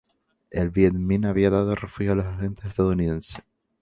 El 0.49 0.71
Viet 0.71 0.93
Minh 0.95 1.27
había 1.27 1.51
dado 1.51 1.75
refugio 1.75 2.13
a 2.13 2.15
los 2.15 2.25
agentes 2.25 2.65
estadounidenses. 2.65 3.39